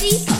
[0.00, 0.37] ready?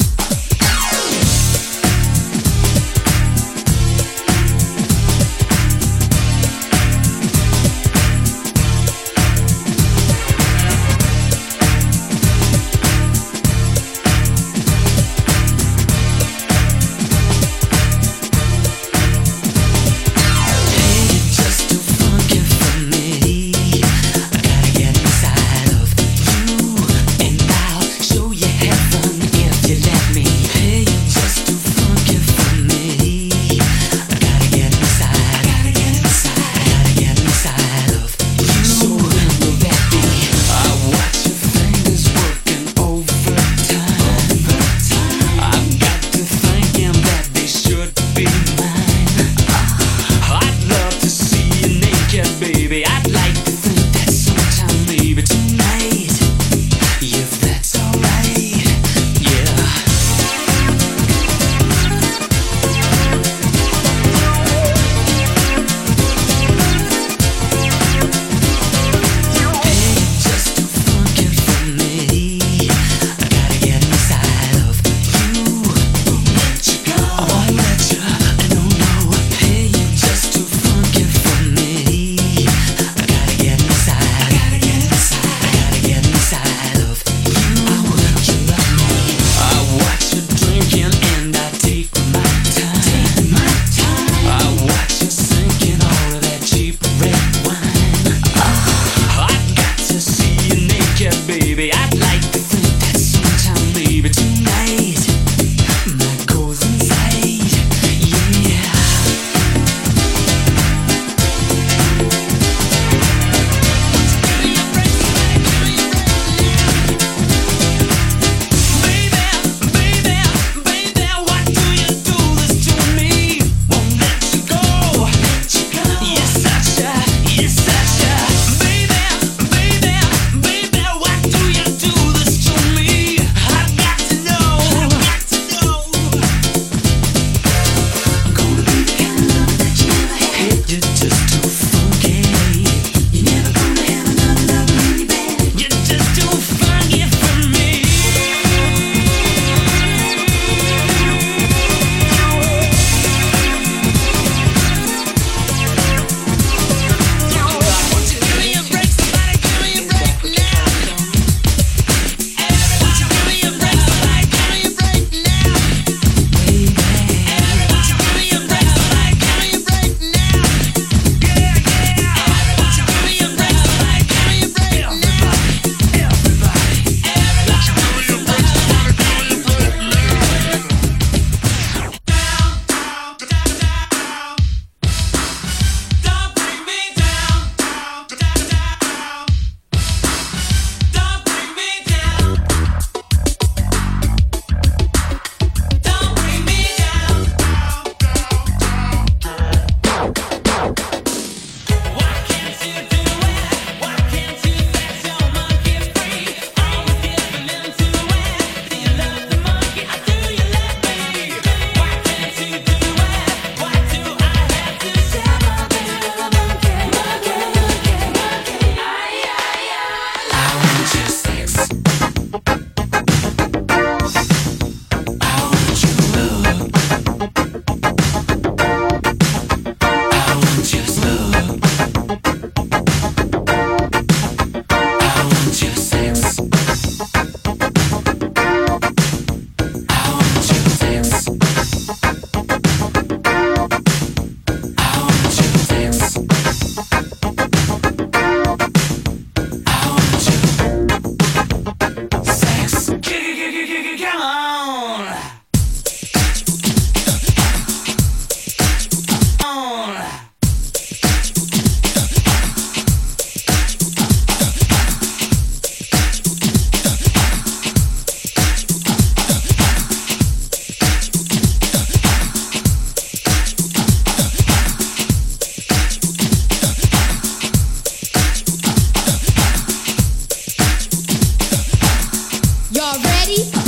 [282.96, 283.67] That.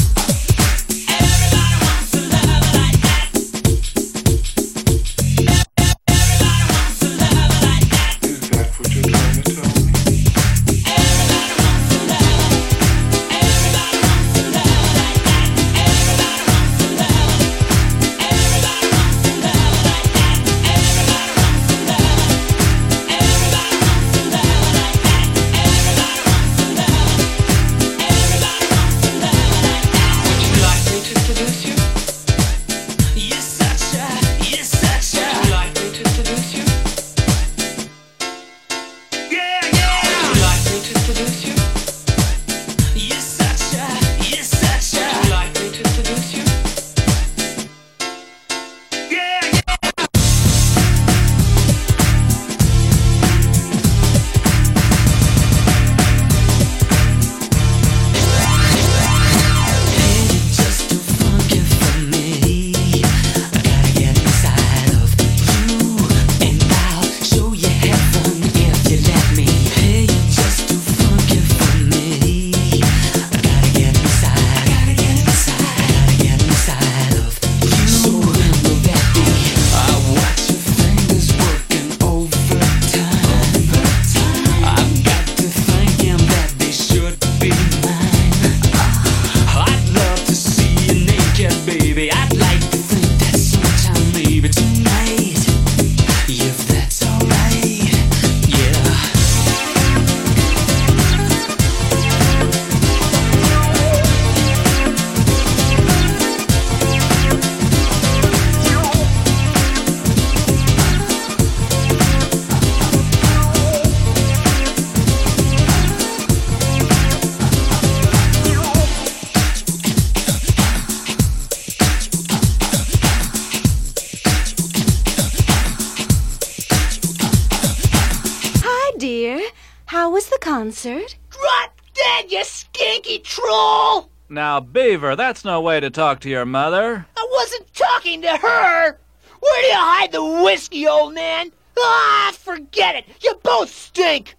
[130.50, 131.14] Concert.
[131.30, 134.10] Drop dead, you stinky troll!
[134.28, 137.06] Now, Beaver, that's no way to talk to your mother.
[137.16, 138.98] I wasn't talking to her!
[139.38, 141.52] Where do you hide the whiskey, old man?
[141.78, 143.04] Ah, forget it!
[143.22, 144.34] You both stink!